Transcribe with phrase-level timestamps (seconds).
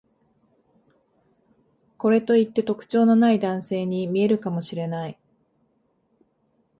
[1.99, 5.19] これといって特徴のない男性に見えるかもしれない